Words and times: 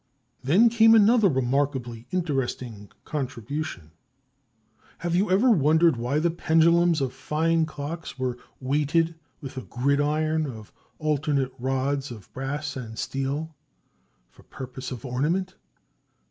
Then 0.43 0.69
came 0.69 0.95
another 0.95 1.29
remarkably 1.29 2.07
interesting 2.09 2.89
contribution. 3.05 3.91
Have 4.97 5.13
you 5.15 5.29
ever 5.29 5.51
wondered 5.51 5.95
why 5.95 6.17
the 6.17 6.31
pendulums 6.31 7.01
of 7.01 7.13
fine 7.13 7.67
clocks 7.67 8.17
were 8.17 8.39
weighted 8.59 9.13
with 9.41 9.57
a 9.57 9.61
gridiron 9.61 10.47
of 10.47 10.73
alternate 10.97 11.53
rods 11.59 12.09
of 12.09 12.33
brass 12.33 12.75
and 12.75 12.97
steel? 12.97 13.55
For 14.31 14.41
purpose 14.41 14.89
of 14.89 15.05
ornament? 15.05 15.53